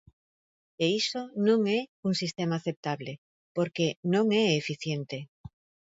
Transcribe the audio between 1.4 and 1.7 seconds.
non